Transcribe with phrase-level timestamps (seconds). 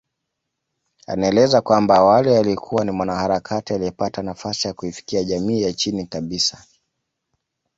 [1.07, 6.65] Anaeleza kwamba awali alikuwa ni mwanaharakati aliyepata nafasi ya kuifikia jamii ya chini kabisa